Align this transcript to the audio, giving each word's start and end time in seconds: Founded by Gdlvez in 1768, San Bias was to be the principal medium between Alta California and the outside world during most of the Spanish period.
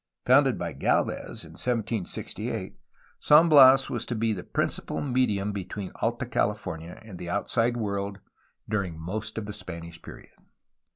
Founded 0.25 0.57
by 0.57 0.73
Gdlvez 0.73 1.45
in 1.45 1.51
1768, 1.53 2.75
San 3.19 3.49
Bias 3.49 3.87
was 3.87 4.03
to 4.07 4.15
be 4.15 4.33
the 4.33 4.41
principal 4.43 4.99
medium 4.99 5.51
between 5.51 5.91
Alta 6.01 6.25
California 6.25 6.99
and 7.05 7.19
the 7.19 7.29
outside 7.29 7.77
world 7.77 8.17
during 8.67 8.97
most 8.99 9.37
of 9.37 9.45
the 9.45 9.53
Spanish 9.53 10.01
period. 10.01 10.33